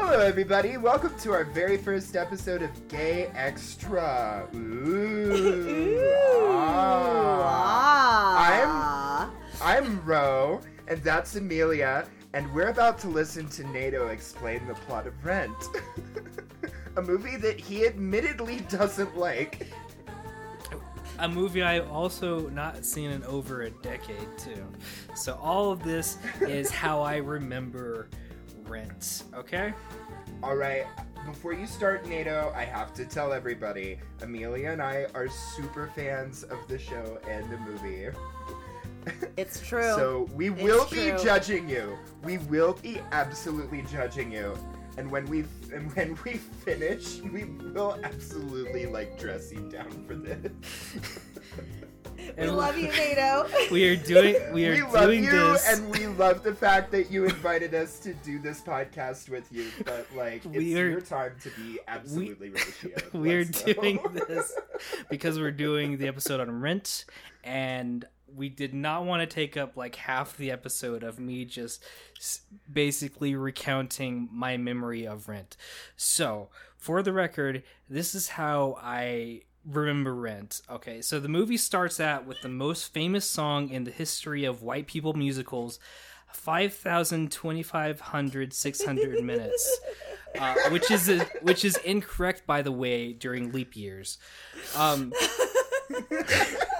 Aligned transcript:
Hello, 0.00 0.20
everybody. 0.20 0.76
Welcome 0.76 1.18
to 1.18 1.32
our 1.32 1.42
very 1.42 1.76
first 1.76 2.14
episode 2.14 2.62
of 2.62 2.70
Gay 2.86 3.32
Extra. 3.34 4.48
Ooh. 4.54 6.00
ah. 7.42 7.68
I'm 9.60 9.84
I'm 9.84 10.04
Ro, 10.04 10.60
and 10.86 11.02
that's 11.02 11.34
Amelia, 11.34 12.06
and 12.32 12.50
we're 12.54 12.68
about 12.68 12.98
to 13.00 13.08
listen 13.08 13.48
to 13.48 13.66
Nato 13.72 14.06
explain 14.06 14.64
the 14.68 14.74
plot 14.74 15.08
of 15.08 15.24
Rent, 15.24 15.52
a 16.96 17.02
movie 17.02 17.36
that 17.36 17.58
he 17.58 17.84
admittedly 17.84 18.60
doesn't 18.68 19.18
like. 19.18 19.66
A 21.18 21.28
movie 21.28 21.64
I've 21.64 21.90
also 21.90 22.48
not 22.50 22.84
seen 22.86 23.10
in 23.10 23.24
over 23.24 23.62
a 23.62 23.70
decade 23.70 24.28
too. 24.38 24.64
So 25.16 25.36
all 25.42 25.72
of 25.72 25.82
this 25.82 26.18
is 26.40 26.70
how 26.70 27.02
I 27.02 27.16
remember 27.16 28.08
Rent. 28.88 29.24
Okay. 29.34 29.72
All 30.42 30.56
right. 30.56 30.86
Before 31.26 31.52
you 31.52 31.66
start, 31.66 32.06
Nato, 32.06 32.52
I 32.54 32.64
have 32.64 32.94
to 32.94 33.04
tell 33.04 33.32
everybody 33.32 33.98
Amelia 34.22 34.70
and 34.70 34.80
I 34.82 35.06
are 35.14 35.28
super 35.28 35.90
fans 35.94 36.42
of 36.44 36.58
the 36.68 36.78
show 36.78 37.18
and 37.28 37.48
the 37.50 37.58
movie. 37.58 38.08
It's 39.38 39.66
true. 39.66 39.94
So 39.94 40.28
we 40.34 40.50
will 40.50 40.82
It's 40.82 40.90
be 40.90 41.08
true. 41.10 41.18
judging 41.22 41.66
you. 41.68 41.96
We 42.24 42.36
will 42.38 42.74
be 42.82 43.00
absolutely 43.12 43.82
judging 43.90 44.30
you. 44.30 44.54
And 44.98 45.10
when 45.10 45.26
we 45.26 45.44
and 45.72 45.94
when 45.94 46.18
we 46.24 46.34
finish, 46.66 47.20
we 47.20 47.44
will 47.44 47.98
absolutely 48.02 48.86
like 48.86 49.18
dress 49.18 49.52
you 49.52 49.60
down 49.70 49.90
for 50.06 50.14
this. 50.16 50.50
we 52.36 52.46
love 52.48 52.76
you, 52.76 52.88
Nato. 52.88 53.46
We 53.70 53.88
are 53.88 53.96
doing. 53.96 54.34
We 54.52 54.66
are 54.66 54.72
we 54.74 54.82
love 54.82 55.04
doing 55.06 55.24
you, 55.24 55.30
this. 55.30 55.68
and 55.72 55.88
we 55.90 56.06
love 56.08 56.42
the 56.42 56.54
fact 56.54 56.90
that 56.90 57.10
you 57.12 57.24
invited 57.26 57.74
us 57.74 58.00
to 58.00 58.12
do 58.14 58.40
this 58.40 58.60
podcast 58.60 59.28
with 59.28 59.46
you. 59.52 59.66
But 59.84 60.06
like, 60.16 60.44
it's 60.44 60.46
We 60.46 60.76
are- 60.80 60.88
your 60.90 61.00
time 61.00 61.32
to 61.42 61.50
be 61.50 61.78
absolutely 61.86 62.50
ratio. 62.50 62.90
we 63.12 63.34
are 63.34 63.44
go. 63.44 63.72
doing 63.72 64.00
this 64.26 64.52
because 65.08 65.38
we're 65.38 65.52
doing 65.52 65.96
the 65.98 66.08
episode 66.08 66.40
on 66.40 66.60
Rent, 66.60 67.04
and 67.44 68.04
we 68.34 68.48
did 68.48 68.74
not 68.74 69.04
want 69.04 69.20
to 69.20 69.26
take 69.26 69.56
up 69.56 69.76
like 69.76 69.96
half 69.96 70.36
the 70.36 70.50
episode 70.50 71.02
of 71.02 71.18
me 71.18 71.44
just 71.44 71.82
basically 72.70 73.34
recounting 73.34 74.28
my 74.32 74.56
memory 74.56 75.06
of 75.06 75.28
Rent. 75.28 75.56
So, 75.96 76.48
for 76.76 77.02
the 77.02 77.12
record, 77.12 77.62
this 77.88 78.14
is 78.14 78.28
how 78.28 78.78
I 78.80 79.42
remember 79.64 80.14
Rent. 80.14 80.60
Okay, 80.70 81.02
so 81.02 81.20
the 81.20 81.28
movie 81.28 81.56
starts 81.56 82.00
out 82.00 82.26
with 82.26 82.40
the 82.42 82.48
most 82.48 82.92
famous 82.92 83.28
song 83.28 83.70
in 83.70 83.84
the 83.84 83.90
history 83.90 84.44
of 84.44 84.62
white 84.62 84.86
people 84.86 85.14
musicals. 85.14 85.78
5,000, 86.32 87.32
2,500, 87.32 88.52
600 88.52 89.24
minutes, 89.24 89.80
uh, 90.38 90.54
which 90.70 90.90
is 90.90 91.08
a, 91.08 91.24
which 91.40 91.64
is 91.64 91.76
incorrect, 91.78 92.46
by 92.46 92.60
the 92.60 92.72
way, 92.72 93.14
during 93.14 93.50
leap 93.50 93.74
years. 93.74 94.18
Um, 94.76 95.12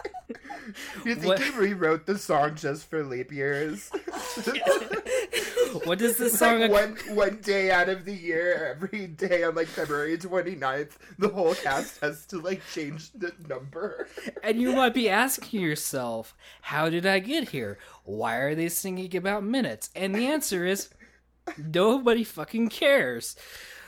You 1.05 1.15
think 1.15 1.27
What- 1.27 1.41
he 1.41 1.51
rewrote 1.51 2.07
the 2.07 2.19
song 2.19 2.55
just 2.55 2.89
for 2.89 3.03
leap 3.05 3.33
years? 3.33 3.91
what 5.85 5.99
does 5.99 6.17
this 6.17 6.39
song? 6.39 6.61
like 6.61 6.71
one 6.71 6.97
one 7.15 7.39
day 7.43 7.71
out 7.71 7.89
of 7.89 8.05
the 8.05 8.15
year, 8.15 8.75
every 8.77 9.07
day 9.07 9.43
on 9.43 9.55
like 9.55 9.67
February 9.69 10.17
29th, 10.19 10.93
the 11.19 11.29
whole 11.29 11.55
cast 11.55 12.01
has 12.01 12.27
to 12.27 12.41
like 12.41 12.63
change 12.73 13.13
the 13.13 13.33
number. 13.49 14.09
And 14.43 14.61
you 14.61 14.73
might 14.73 14.95
be 14.95 15.09
asking 15.25 15.61
yourself, 15.61 16.35
how 16.63 16.89
did 16.91 17.07
I 17.07 17.19
get 17.19 17.51
here? 17.51 17.79
Why 18.05 18.37
are 18.37 18.55
they 18.55 18.69
singing 18.69 19.15
about 19.17 19.45
minutes? 19.45 19.91
And 19.95 20.15
the 20.15 20.27
answer 20.27 20.65
is, 20.67 20.89
nobody 21.57 22.25
fucking 22.25 22.69
cares. 22.69 23.37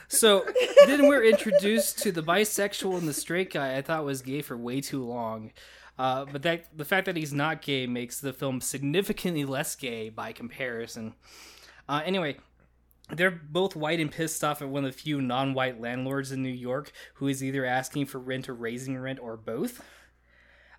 So 0.07 0.45
then 0.87 1.07
we're 1.07 1.23
introduced 1.23 1.99
to 1.99 2.11
the 2.11 2.21
bisexual 2.21 2.97
and 2.97 3.07
the 3.07 3.13
straight 3.13 3.53
guy 3.53 3.77
I 3.77 3.81
thought 3.81 4.03
was 4.03 4.21
gay 4.21 4.41
for 4.41 4.57
way 4.57 4.81
too 4.81 5.05
long. 5.05 5.51
Uh, 6.01 6.25
but 6.25 6.41
that 6.41 6.65
the 6.75 6.83
fact 6.83 7.05
that 7.05 7.15
he's 7.15 7.31
not 7.31 7.61
gay 7.61 7.85
makes 7.85 8.19
the 8.19 8.33
film 8.33 8.59
significantly 8.59 9.45
less 9.45 9.75
gay 9.75 10.09
by 10.09 10.31
comparison. 10.31 11.13
Uh, 11.87 12.01
anyway, 12.03 12.35
they're 13.11 13.29
both 13.29 13.75
white 13.75 13.99
and 13.99 14.11
pissed 14.11 14.43
off 14.43 14.63
at 14.63 14.67
one 14.67 14.83
of 14.83 14.91
the 14.91 14.97
few 14.97 15.21
non-white 15.21 15.79
landlords 15.79 16.31
in 16.31 16.41
New 16.41 16.49
York 16.49 16.91
who 17.13 17.27
is 17.27 17.43
either 17.43 17.65
asking 17.65 18.07
for 18.07 18.17
rent 18.17 18.49
or 18.49 18.55
raising 18.55 18.97
rent 18.97 19.19
or 19.19 19.37
both. 19.37 19.85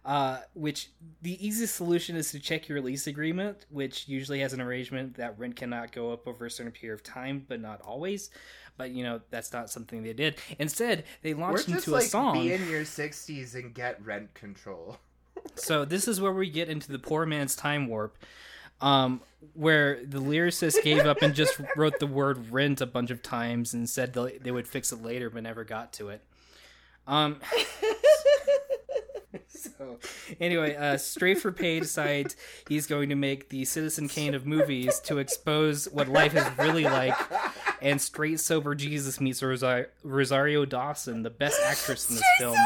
Uh, 0.05 0.41
which 0.55 0.91
the 1.21 1.47
easiest 1.47 1.77
solution 1.77 2.17
is 2.17 2.33
to 2.33 2.41
check 2.41 2.69
your 2.69 2.81
lease 2.81 3.07
agreement, 3.07 3.67
which 3.71 4.09
usually 4.09 4.41
has 4.41 4.53
an 4.53 4.61
arrangement 4.61 5.15
that 5.15 5.39
rent 5.39 5.55
cannot 5.55 5.93
go 5.93 6.13
up 6.13 6.27
over 6.27 6.47
a 6.47 6.51
certain 6.51 6.73
period 6.73 6.95
of 6.95 7.05
time, 7.05 7.47
but 7.47 7.61
not 7.61 7.81
always. 7.83 8.31
But 8.77 8.91
you 8.91 9.05
know 9.05 9.21
that's 9.31 9.53
not 9.53 9.71
something 9.71 10.03
they 10.03 10.15
did. 10.15 10.39
Instead, 10.59 11.05
they 11.23 11.33
launched 11.33 11.69
just 11.69 11.87
into 11.87 11.91
a 11.93 11.99
like 12.01 12.07
song. 12.07 12.43
be 12.43 12.53
in 12.53 12.69
your 12.69 12.83
60s 12.83 13.55
and 13.55 13.73
get 13.73 14.05
rent 14.05 14.35
control. 14.35 14.99
So 15.55 15.85
this 15.85 16.09
is 16.09 16.21
where 16.21 16.33
we 16.33 16.51
get 16.51 16.69
into 16.69 16.91
the 16.91 16.99
poor 16.99 17.27
man's 17.27 17.55
time 17.55 17.87
warp, 17.87 18.17
um, 18.81 19.21
where 19.55 20.05
the 20.05 20.21
lyricist 20.21 20.83
gave 20.83 21.07
up 21.07 21.23
and 21.23 21.35
just 21.35 21.61
wrote 21.77 21.99
the 21.99 22.07
word 22.07 22.51
"rent" 22.51 22.81
a 22.81 22.87
bunch 22.87 23.11
of 23.11 23.23
times 23.23 23.75
and 23.75 23.89
said 23.89 24.13
they 24.13 24.39
they 24.39 24.51
would 24.51 24.67
fix 24.67 24.93
it 24.93 25.03
later, 25.03 25.31
but 25.31 25.43
never 25.43 25.65
got 25.65 25.93
to 25.95 26.09
it. 26.09 26.23
Um. 27.07 27.41
so 29.49 29.99
anyway, 30.41 30.77
uh, 30.77 30.97
Straight 30.97 31.39
for 31.39 31.53
Pay 31.53 31.81
decides 31.81 32.37
he's 32.69 32.87
going 32.87 33.09
to 33.11 33.15
make 33.15 33.49
the 33.49 33.65
Citizen 33.65 34.09
Kane 34.09 34.35
of 34.35 34.47
movies 34.47 35.01
to 35.01 35.19
expose 35.19 35.87
what 35.87 36.09
life 36.09 36.35
is 36.35 36.45
really 36.59 36.85
like. 36.85 37.17
And 37.81 38.01
Straight 38.01 38.41
Sober 38.41 38.75
Jesus 38.75 39.21
meets 39.21 39.41
Rosar- 39.41 39.89
Rosario 40.05 40.65
Dawson, 40.65 41.23
the 41.23 41.31
best 41.31 41.61
actress 41.65 42.09
in 42.09 42.17
this 42.17 42.25
film 42.39 42.57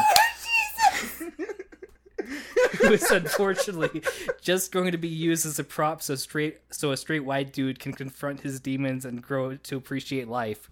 is 2.91 3.09
unfortunately 3.11 4.01
just 4.41 4.71
going 4.71 4.91
to 4.91 4.97
be 4.97 5.07
used 5.07 5.45
as 5.45 5.59
a 5.59 5.63
prop 5.63 6.01
so 6.01 6.15
straight 6.15 6.59
so 6.71 6.91
a 6.91 6.97
straight 6.97 7.25
white 7.25 7.53
dude 7.53 7.79
can 7.79 7.93
confront 7.93 8.41
his 8.41 8.59
demons 8.59 9.05
and 9.05 9.21
grow 9.21 9.55
to 9.57 9.75
appreciate 9.77 10.27
life. 10.27 10.69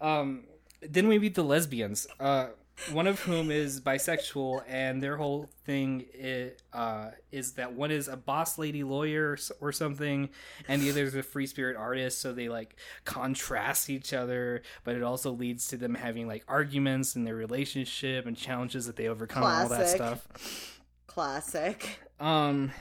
Um 0.00 0.44
then 0.82 1.08
we 1.08 1.18
meet 1.18 1.34
the 1.34 1.44
lesbians. 1.44 2.06
Uh 2.20 2.48
one 2.92 3.06
of 3.06 3.20
whom 3.20 3.50
is 3.50 3.80
bisexual 3.80 4.62
and 4.68 5.02
their 5.02 5.16
whole 5.16 5.48
thing 5.64 6.04
is, 6.12 6.52
uh, 6.72 7.10
is 7.30 7.52
that 7.52 7.72
one 7.72 7.90
is 7.90 8.08
a 8.08 8.16
boss 8.16 8.58
lady 8.58 8.82
lawyer 8.82 9.38
or 9.60 9.72
something 9.72 10.28
and 10.68 10.82
the 10.82 10.90
other 10.90 11.04
is 11.04 11.14
a 11.14 11.22
free 11.22 11.46
spirit 11.46 11.76
artist 11.76 12.20
so 12.20 12.32
they 12.32 12.48
like 12.48 12.76
contrast 13.04 13.88
each 13.88 14.12
other 14.12 14.62
but 14.82 14.96
it 14.96 15.02
also 15.02 15.30
leads 15.30 15.68
to 15.68 15.76
them 15.76 15.94
having 15.94 16.26
like 16.26 16.44
arguments 16.48 17.14
in 17.14 17.24
their 17.24 17.36
relationship 17.36 18.26
and 18.26 18.36
challenges 18.36 18.86
that 18.86 18.96
they 18.96 19.06
overcome 19.06 19.44
and 19.44 19.52
all 19.52 19.68
that 19.68 19.88
stuff. 19.88 20.80
Classic. 21.06 22.00
um 22.18 22.72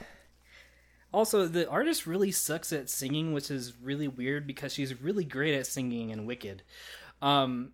also 1.14 1.48
the 1.48 1.70
artist 1.70 2.08
really 2.08 2.32
sucks 2.32 2.74
at 2.74 2.90
singing 2.90 3.32
which 3.32 3.52
is 3.52 3.74
really 3.80 4.08
weird 4.08 4.48
because 4.48 4.74
she's 4.74 5.00
really 5.02 5.24
great 5.24 5.54
at 5.54 5.68
singing 5.68 6.10
in 6.10 6.26
wicked. 6.26 6.64
Um 7.22 7.74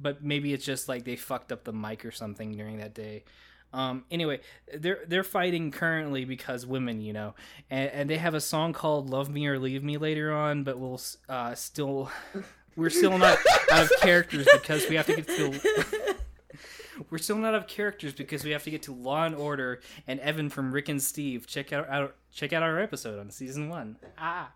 but 0.00 0.22
maybe 0.22 0.52
it's 0.52 0.64
just 0.64 0.88
like 0.88 1.04
they 1.04 1.16
fucked 1.16 1.52
up 1.52 1.64
the 1.64 1.72
mic 1.72 2.04
or 2.04 2.10
something 2.10 2.52
during 2.52 2.78
that 2.78 2.94
day 2.94 3.24
um 3.72 4.04
anyway 4.10 4.38
they're 4.74 5.00
they're 5.08 5.24
fighting 5.24 5.70
currently 5.70 6.24
because 6.24 6.64
women 6.64 7.00
you 7.00 7.12
know 7.12 7.34
and, 7.70 7.90
and 7.90 8.10
they 8.10 8.16
have 8.16 8.34
a 8.34 8.40
song 8.40 8.72
called 8.72 9.10
love 9.10 9.28
me 9.28 9.46
or 9.46 9.58
leave 9.58 9.82
me 9.82 9.96
later 9.96 10.32
on 10.32 10.62
but 10.62 10.78
we'll 10.78 11.00
uh 11.28 11.54
still 11.54 12.10
we're 12.76 12.90
still 12.90 13.18
not 13.18 13.36
out 13.72 13.84
of 13.84 13.90
characters 14.00 14.46
because 14.52 14.88
we 14.88 14.94
have 14.96 15.06
to 15.06 15.16
get 15.16 15.26
to 15.26 16.14
we're 17.10 17.18
still 17.18 17.36
not 17.36 17.48
out 17.54 17.62
of 17.62 17.66
characters 17.66 18.12
because 18.12 18.44
we 18.44 18.52
have 18.52 18.62
to 18.64 18.70
get 18.70 18.82
to 18.84 18.92
Law 18.92 19.24
and 19.24 19.34
Order 19.34 19.80
and 20.06 20.18
Evan 20.20 20.48
from 20.48 20.72
Rick 20.72 20.88
and 20.88 21.02
Steve. 21.02 21.46
Check 21.46 21.72
out 21.72 21.88
our 21.90 22.12
check 22.32 22.52
out 22.54 22.62
our 22.62 22.80
episode 22.80 23.18
on 23.18 23.30
season 23.30 23.68
one. 23.68 23.98
Ah, 24.18 24.50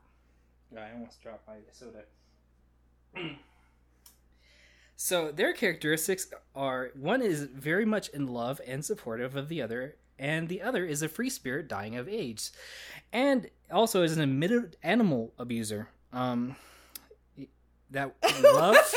Yeah, 0.73 0.87
I 0.87 0.93
almost 0.94 1.20
dropped 1.20 1.47
my 1.47 1.56
soda. 1.73 2.05
so 5.02 5.32
their 5.32 5.55
characteristics 5.55 6.26
are 6.55 6.91
one 6.94 7.23
is 7.23 7.44
very 7.44 7.87
much 7.87 8.11
in 8.11 8.26
love 8.26 8.61
and 8.67 8.85
supportive 8.85 9.35
of 9.35 9.49
the 9.49 9.62
other, 9.62 9.97
and 10.19 10.47
the 10.50 10.61
other 10.61 10.85
is 10.85 11.00
a 11.00 11.08
free 11.08 11.31
spirit 11.31 11.69
dying 11.69 11.97
of 11.97 12.06
AIDS, 12.06 12.52
and 13.11 13.49
also 13.70 14.02
is 14.02 14.14
an 14.14 14.23
admitted 14.23 14.76
animal 14.82 15.32
abuser. 15.38 15.88
Um, 16.12 16.55
that 17.91 18.14
love. 18.43 18.76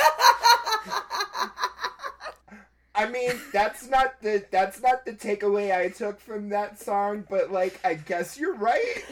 I 2.93 3.07
mean, 3.09 3.39
that's 3.53 3.87
not 3.87 4.21
the 4.21 4.43
that's 4.51 4.81
not 4.81 5.05
the 5.05 5.13
takeaway 5.13 5.73
I 5.73 5.87
took 5.87 6.19
from 6.19 6.49
that 6.49 6.81
song, 6.81 7.25
but 7.29 7.49
like 7.49 7.79
I 7.85 7.93
guess 7.93 8.37
you're 8.37 8.55
right. 8.55 9.03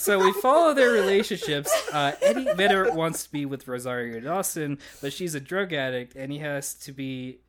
So 0.00 0.18
we 0.18 0.32
follow 0.40 0.72
their 0.74 0.90
relationships. 0.90 1.70
Uh, 1.92 2.12
Eddie 2.22 2.52
Vedder 2.54 2.92
wants 2.92 3.24
to 3.24 3.32
be 3.32 3.44
with 3.44 3.68
Rosario 3.68 4.18
Dawson, 4.20 4.78
but 5.02 5.12
she's 5.12 5.34
a 5.34 5.40
drug 5.40 5.72
addict, 5.72 6.14
and 6.16 6.32
he 6.32 6.38
has 6.38 6.74
to 6.74 6.92
be, 6.92 7.40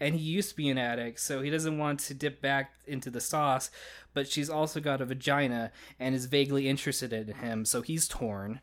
and 0.00 0.14
he 0.14 0.20
used 0.22 0.50
to 0.50 0.56
be 0.56 0.68
an 0.70 0.78
addict, 0.78 1.20
so 1.20 1.42
he 1.42 1.50
doesn't 1.50 1.76
want 1.78 2.00
to 2.00 2.14
dip 2.14 2.40
back 2.40 2.72
into 2.86 3.10
the 3.10 3.20
sauce. 3.20 3.70
But 4.14 4.26
she's 4.28 4.48
also 4.48 4.80
got 4.80 5.00
a 5.00 5.04
vagina 5.04 5.70
and 6.00 6.14
is 6.14 6.26
vaguely 6.26 6.66
interested 6.68 7.12
in 7.12 7.28
him, 7.34 7.64
so 7.64 7.82
he's 7.82 8.08
torn. 8.08 8.60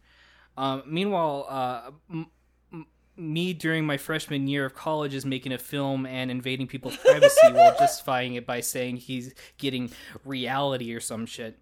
Um, 0.58 0.84
meanwhile, 0.88 1.46
uh, 1.48 1.92
m- 2.10 2.28
m- 2.74 2.88
me 3.16 3.54
during 3.54 3.86
my 3.86 3.98
freshman 3.98 4.48
year 4.48 4.66
of 4.66 4.74
college 4.74 5.14
is 5.14 5.26
making 5.26 5.52
a 5.52 5.58
film 5.58 6.06
and 6.06 6.32
invading 6.32 6.68
people's 6.68 6.98
privacy 6.98 7.52
while 7.52 7.76
justifying 7.80 8.34
it 8.36 8.46
by 8.46 8.60
saying 8.62 8.98
he's 8.98 9.34
getting 9.58 9.92
reality 10.24 10.94
or 10.94 11.00
some 11.00 11.26
shit. 11.26 11.60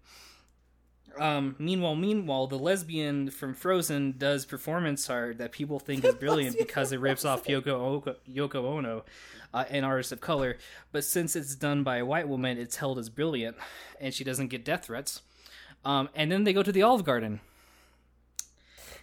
Um, 1.18 1.56
meanwhile, 1.58 1.94
meanwhile, 1.94 2.46
the 2.46 2.58
lesbian 2.58 3.30
from 3.30 3.54
Frozen 3.54 4.16
does 4.18 4.44
performance 4.44 5.08
art 5.08 5.38
that 5.38 5.52
people 5.52 5.78
think 5.78 6.04
is 6.04 6.14
brilliant 6.20 6.58
because 6.58 6.92
it 6.92 7.00
rips 7.00 7.24
off 7.24 7.44
Yoko, 7.44 7.68
Oko- 7.68 8.16
Yoko 8.30 8.64
Ono, 8.64 9.04
uh, 9.52 9.64
an 9.70 9.84
artist 9.84 10.12
of 10.12 10.20
color. 10.20 10.58
But 10.92 11.04
since 11.04 11.36
it's 11.36 11.54
done 11.54 11.82
by 11.82 11.98
a 11.98 12.06
white 12.06 12.28
woman, 12.28 12.58
it's 12.58 12.76
held 12.76 12.98
as 12.98 13.08
brilliant, 13.08 13.56
and 14.00 14.12
she 14.12 14.24
doesn't 14.24 14.48
get 14.48 14.64
death 14.64 14.86
threats. 14.86 15.22
Um, 15.84 16.08
and 16.14 16.32
then 16.32 16.44
they 16.44 16.52
go 16.52 16.62
to 16.62 16.72
the 16.72 16.82
Olive 16.82 17.04
Garden. 17.04 17.40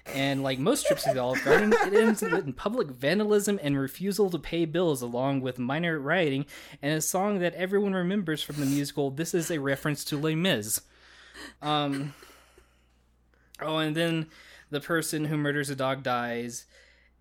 And 0.07 0.41
like 0.41 0.57
most 0.57 0.87
trips 0.87 1.03
to 1.03 1.13
the 1.13 1.19
Olive 1.19 1.43
Garden, 1.45 1.73
it 1.73 1.93
ends 1.93 2.23
in 2.23 2.53
public 2.53 2.87
vandalism 2.89 3.59
and 3.61 3.79
refusal 3.79 4.29
to 4.31 4.39
pay 4.39 4.65
bills, 4.65 5.01
along 5.01 5.41
with 5.41 5.59
minor 5.59 5.99
rioting, 5.99 6.45
and 6.81 6.93
a 6.93 7.01
song 7.01 7.39
that 7.39 7.53
everyone 7.53 7.93
remembers 7.93 8.41
from 8.41 8.57
the 8.57 8.65
musical. 8.65 9.11
This 9.11 9.33
is 9.33 9.51
a 9.51 9.59
reference 9.59 10.03
to 10.05 10.17
Les 10.17 10.35
Mis. 10.35 10.81
Um. 11.61 12.13
Oh, 13.61 13.77
and 13.77 13.95
then 13.95 14.27
the 14.71 14.79
person 14.81 15.25
who 15.25 15.37
murders 15.37 15.69
a 15.69 15.75
dog 15.75 16.01
dies, 16.03 16.65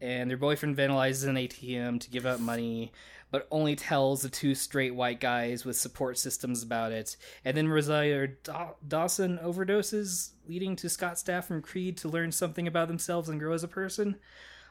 and 0.01 0.31
their 0.31 0.39
boyfriend 0.39 0.77
vandalizes 0.77 1.29
an 1.29 1.37
ATM 1.37 2.01
to 2.01 2.11
give 2.11 2.25
out 2.25 2.41
money, 2.41 2.93
but 3.31 3.47
only 3.51 3.77
tells 3.77 4.23
the 4.23 4.29
two 4.29 4.55
straight 4.55 4.95
white 4.95 5.21
guys 5.21 5.65
with 5.65 5.77
support 5.77 6.17
systems 6.17 6.63
about 6.63 6.93
it. 6.93 7.17
And 7.45 7.57
then 7.57 7.69
Rosario 7.69 8.29
Daw- 8.43 8.75
Dawson 8.87 9.39
overdoses, 9.43 10.31
leading 10.49 10.77
to 10.77 10.89
Scott 10.89 11.15
Stapp 11.15 11.45
from 11.45 11.61
Creed 11.61 11.97
to 11.99 12.09
learn 12.09 12.33
something 12.33 12.67
about 12.67 12.89
themselves 12.89 13.29
and 13.29 13.39
grow 13.39 13.53
as 13.53 13.65
a 13.65 13.69
person. 13.69 14.17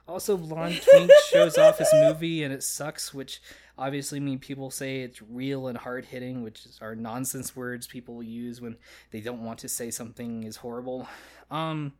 Also, 0.09 0.35
Blonde 0.35 0.81
Twink 0.81 1.11
shows 1.29 1.57
off 1.57 1.77
his 1.77 1.89
movie 1.93 2.43
and 2.43 2.51
it 2.51 2.63
sucks, 2.63 3.13
which 3.13 3.41
obviously 3.77 4.19
mean 4.19 4.39
people 4.39 4.71
say 4.71 5.01
it's 5.01 5.21
real 5.21 5.67
and 5.67 5.77
hard 5.77 6.05
hitting, 6.05 6.41
which 6.41 6.65
are 6.81 6.95
nonsense 6.95 7.55
words 7.55 7.85
people 7.85 8.23
use 8.23 8.59
when 8.59 8.75
they 9.11 9.21
don't 9.21 9.43
want 9.43 9.59
to 9.59 9.69
say 9.69 9.91
something 9.91 10.43
is 10.43 10.57
horrible. 10.57 11.07
Um, 11.51 11.93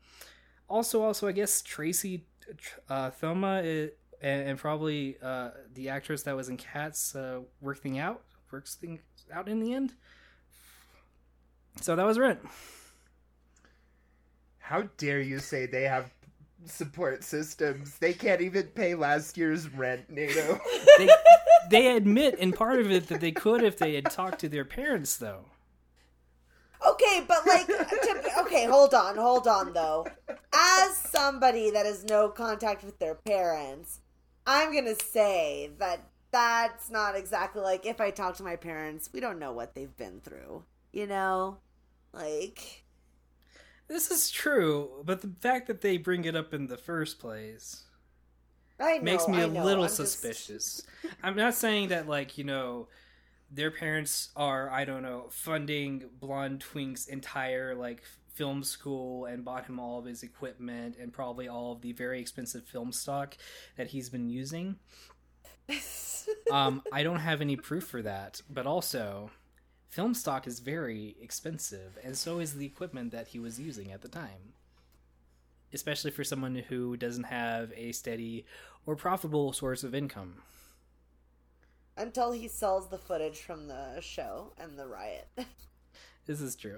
also, 0.68 1.04
also, 1.04 1.28
I 1.28 1.32
guess 1.32 1.62
Tracie 1.62 2.26
uh, 2.90 3.12
Thoms, 3.12 3.92
and, 4.22 4.42
and 4.50 4.58
probably 4.58 5.18
uh, 5.22 5.52
the 5.76 5.90
actress 5.90 6.24
that 6.24 6.36
was 6.36 6.50
in 6.50 6.58
Cats 6.58 7.16
uh, 7.16 7.42
out 7.98 8.24
works 8.52 8.76
things 8.76 9.02
out 9.32 9.48
in 9.48 9.60
the 9.60 9.74
end. 9.74 9.94
So 11.82 11.96
that 11.96 12.06
was 12.06 12.18
Rent. 12.18 12.40
How 14.58 14.84
dare 14.98 15.22
you 15.22 15.40
say 15.40 15.66
they 15.66 15.84
have 15.84 16.12
support 16.66 17.24
systems? 17.24 17.98
They 17.98 18.14
can't 18.14 18.42
even 18.42 18.64
pay 18.68 18.96
last 18.96 19.38
year's 19.38 19.72
rent, 19.74 20.10
Nato. 20.10 20.60
They, 20.98 21.10
they 21.70 21.96
admit 21.96 22.36
in 22.40 22.52
part 22.52 22.80
of 22.80 22.92
it 22.92 23.08
that 23.08 23.22
they 23.22 23.32
could 23.32 23.64
if 23.64 23.78
they 23.78 23.96
had 23.96 24.10
talked 24.10 24.40
to 24.40 24.50
their 24.50 24.66
parents, 24.66 25.16
though. 25.18 25.46
Okay, 26.88 27.24
but 27.28 27.46
like, 27.46 27.68
to, 27.68 28.32
okay, 28.40 28.66
hold 28.66 28.94
on, 28.94 29.16
hold 29.16 29.48
on 29.48 29.74
though. 29.74 30.08
As 30.54 30.96
somebody 30.96 31.72
that 31.72 31.86
has 31.86 32.06
no 32.06 32.30
contact 32.30 32.84
with 32.84 32.98
their 33.00 33.16
parents, 33.16 34.00
I'm 34.48 34.74
gonna 34.74 34.96
say 34.96 35.72
that 35.78 36.08
that's 36.32 36.90
not 36.90 37.16
exactly 37.16 37.62
like 37.62 37.86
if 37.86 38.00
I 38.00 38.12
talk 38.12 38.38
to 38.38 38.44
my 38.44 38.56
parents, 38.56 39.10
we 39.12 39.20
don't 39.20 39.40
know 39.40 39.52
what 39.52 39.76
they've 39.76 39.96
been 39.96 40.22
through, 40.22 40.64
you 40.94 41.06
know? 41.06 41.58
Like, 42.14 42.86
This 43.90 44.12
is 44.12 44.30
true, 44.30 45.02
but 45.04 45.22
the 45.22 45.32
fact 45.42 45.68
that 45.68 45.82
they 45.82 45.98
bring 45.98 46.24
it 46.26 46.36
up 46.36 46.54
in 46.54 46.68
the 46.68 46.78
first 46.78 47.20
place 47.20 47.84
know, 48.80 49.02
makes 49.02 49.28
me 49.28 49.40
I 49.40 49.42
a 49.42 49.48
know, 49.48 49.66
little 49.66 49.84
I'm 49.84 49.90
just- 49.90 49.98
suspicious. 49.98 50.84
I'm 51.24 51.36
not 51.36 51.56
saying 51.56 51.90
that 51.90 52.08
like, 52.08 52.38
you 52.38 52.44
know, 52.44 52.88
their 53.52 53.72
parents 53.72 54.30
are, 54.36 54.70
I 54.70 54.86
don't 54.86 55.02
know, 55.02 55.26
funding 55.32 56.04
Blonde 56.20 56.62
Twink's 56.62 57.08
entire 57.08 57.74
like 57.74 58.04
film 58.36 58.64
school 58.64 59.26
and 59.26 59.44
bought 59.44 59.66
him 59.66 59.80
all 59.80 59.98
of 60.00 60.06
his 60.06 60.22
equipment 60.24 60.96
and 61.02 61.12
probably 61.12 61.48
all 61.50 61.72
of 61.74 61.82
the 61.82 61.92
very 61.92 62.22
expensive 62.22 62.64
film 62.66 62.92
stock 62.92 63.36
that 63.76 63.88
he's 63.88 64.08
been 64.10 64.30
using. 64.30 64.76
um, 66.52 66.82
I 66.94 67.04
don't 67.04 67.20
have 67.20 67.42
any 67.42 67.56
proof 67.56 67.86
for 67.86 68.02
that, 68.04 68.42
but 68.50 68.66
also 68.66 69.32
film 69.90 70.14
stock 70.14 70.48
is 70.48 70.60
very 70.60 71.16
expensive 71.22 71.98
and 72.04 72.18
so 72.18 72.40
is 72.40 72.54
the 72.54 72.66
equipment 72.66 73.12
that 73.12 73.30
he 73.30 73.40
was 73.40 73.60
using 73.60 73.92
at 73.92 74.02
the 74.02 74.08
time 74.08 74.54
especially 75.74 76.12
for 76.12 76.24
someone 76.24 76.56
who 76.56 76.98
doesn't 76.98 77.26
have 77.26 77.72
a 77.76 77.92
steady 77.92 78.46
or 78.86 78.96
profitable 78.96 79.54
source 79.54 79.84
of 79.84 79.94
income. 79.94 80.36
Until 81.98 82.32
he 82.32 82.48
sells 82.48 82.90
the 82.90 82.98
footage 82.98 83.40
from 83.40 83.68
the 83.68 84.00
show 84.02 84.54
and 84.58 84.78
the 84.78 84.88
riot. 84.88 85.28
This 86.26 86.42
is 86.42 86.56
true. 86.56 86.78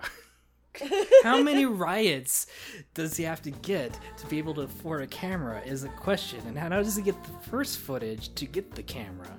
How 1.23 1.41
many 1.41 1.65
riots 1.65 2.47
does 2.93 3.17
he 3.17 3.23
have 3.25 3.41
to 3.41 3.51
get 3.51 3.99
to 4.17 4.25
be 4.27 4.37
able 4.37 4.53
to 4.53 4.61
afford 4.61 5.01
a 5.01 5.07
camera 5.07 5.61
is 5.65 5.83
a 5.83 5.89
question, 5.89 6.39
and 6.47 6.57
how 6.57 6.69
does 6.69 6.95
he 6.95 7.03
get 7.03 7.21
the 7.25 7.49
first 7.49 7.79
footage 7.79 8.33
to 8.35 8.45
get 8.45 8.73
the 8.73 8.81
camera? 8.81 9.37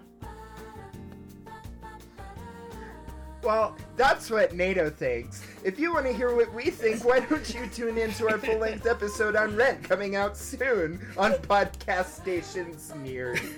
Well, 3.43 3.77
that's 3.97 4.31
what 4.31 4.55
Nato 4.55 4.89
thinks. 4.89 5.45
If 5.65 5.79
you 5.79 5.93
want 5.93 6.07
to 6.07 6.13
hear 6.13 6.35
what 6.35 6.53
we 6.55 6.71
think, 6.71 7.05
why 7.05 7.21
don't 7.21 7.53
you 7.53 7.67
tune 7.67 7.99
in 7.99 8.13
to 8.15 8.29
our 8.29 8.39
full 8.39 8.59
length 8.59 8.87
episode 8.87 9.35
on 9.35 9.57
Rent 9.57 9.83
coming 9.83 10.15
out 10.15 10.37
soon 10.37 11.05
on 11.17 11.33
podcast 11.33 12.07
stations 12.07 12.93
near 13.03 13.35
you. 13.35 13.51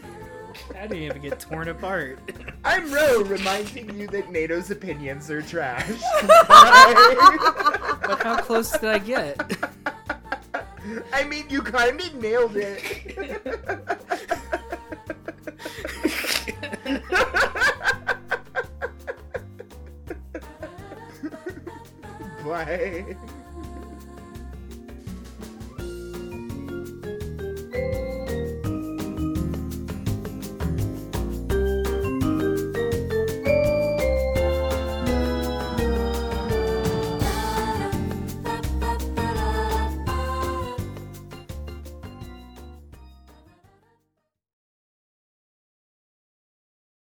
I 0.78 0.86
didn't 0.86 1.02
even 1.02 1.20
get 1.20 1.38
torn 1.40 1.68
apart. 1.68 2.18
I'm 2.64 2.90
Ro, 2.92 3.22
reminding 3.22 3.98
you 3.98 4.06
that 4.08 4.30
Nato's 4.30 4.70
opinions 4.70 5.30
are 5.30 5.42
trash. 5.42 6.00
But 8.06 8.22
how 8.22 8.40
close 8.42 8.70
did 8.72 8.84
I 8.84 8.98
get? 8.98 9.40
I 11.12 11.24
mean, 11.24 11.44
you 11.48 11.62
kind 11.62 12.00
of 12.00 12.14
nailed 12.14 12.56
it. 12.56 13.40
away 22.54 23.16